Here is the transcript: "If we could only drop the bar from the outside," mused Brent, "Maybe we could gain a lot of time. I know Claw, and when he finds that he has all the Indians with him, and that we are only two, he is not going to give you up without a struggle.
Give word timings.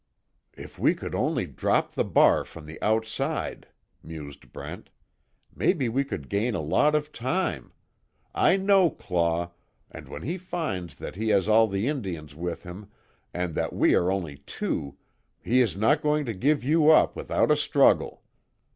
"If 0.57 0.79
we 0.79 0.95
could 0.95 1.13
only 1.13 1.45
drop 1.45 1.91
the 1.91 2.03
bar 2.03 2.43
from 2.43 2.65
the 2.65 2.81
outside," 2.81 3.67
mused 4.01 4.51
Brent, 4.51 4.89
"Maybe 5.55 5.89
we 5.89 6.03
could 6.03 6.27
gain 6.27 6.55
a 6.55 6.59
lot 6.59 6.95
of 6.95 7.11
time. 7.11 7.71
I 8.33 8.57
know 8.57 8.89
Claw, 8.89 9.51
and 9.91 10.07
when 10.09 10.23
he 10.23 10.39
finds 10.39 10.95
that 10.95 11.17
he 11.17 11.29
has 11.29 11.47
all 11.47 11.67
the 11.67 11.87
Indians 11.87 12.33
with 12.33 12.63
him, 12.63 12.89
and 13.31 13.53
that 13.53 13.73
we 13.73 13.93
are 13.93 14.11
only 14.11 14.37
two, 14.37 14.97
he 15.39 15.61
is 15.61 15.77
not 15.77 16.01
going 16.01 16.25
to 16.25 16.33
give 16.33 16.63
you 16.63 16.89
up 16.89 17.15
without 17.15 17.51
a 17.51 17.55
struggle. 17.55 18.23